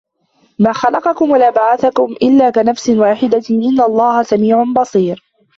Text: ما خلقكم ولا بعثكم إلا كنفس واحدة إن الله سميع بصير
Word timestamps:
ما 0.59 0.73
خلقكم 0.73 1.31
ولا 1.31 1.49
بعثكم 1.49 2.03
إلا 2.05 2.49
كنفس 2.49 2.89
واحدة 2.89 3.41
إن 3.49 3.81
الله 3.81 4.23
سميع 4.23 4.63
بصير 4.81 5.23